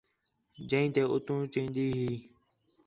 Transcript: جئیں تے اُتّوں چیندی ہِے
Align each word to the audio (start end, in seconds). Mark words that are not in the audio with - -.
جئیں 0.69 0.89
تے 0.95 1.01
اُتّوں 1.13 1.39
چیندی 1.53 1.85
ہِے 1.97 2.11